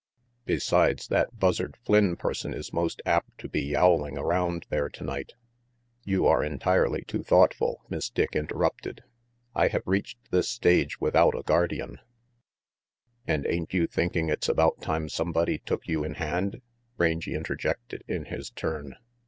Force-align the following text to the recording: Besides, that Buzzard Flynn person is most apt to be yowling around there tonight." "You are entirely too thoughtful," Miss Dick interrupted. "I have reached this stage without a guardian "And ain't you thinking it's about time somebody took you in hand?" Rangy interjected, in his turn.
Besides, 0.45 1.09
that 1.09 1.37
Buzzard 1.39 1.77
Flynn 1.85 2.15
person 2.15 2.55
is 2.55 2.73
most 2.73 3.03
apt 3.05 3.37
to 3.37 3.47
be 3.47 3.61
yowling 3.61 4.17
around 4.17 4.65
there 4.69 4.89
tonight." 4.89 5.33
"You 6.03 6.25
are 6.25 6.43
entirely 6.43 7.03
too 7.03 7.21
thoughtful," 7.21 7.83
Miss 7.87 8.09
Dick 8.09 8.35
interrupted. 8.35 9.03
"I 9.53 9.67
have 9.67 9.83
reached 9.85 10.17
this 10.31 10.49
stage 10.49 10.99
without 10.99 11.35
a 11.37 11.43
guardian 11.43 11.99
"And 13.27 13.45
ain't 13.45 13.75
you 13.75 13.85
thinking 13.85 14.27
it's 14.29 14.49
about 14.49 14.81
time 14.81 15.07
somebody 15.07 15.59
took 15.59 15.87
you 15.87 16.03
in 16.03 16.15
hand?" 16.15 16.63
Rangy 16.97 17.35
interjected, 17.35 18.03
in 18.07 18.25
his 18.25 18.49
turn. 18.49 18.95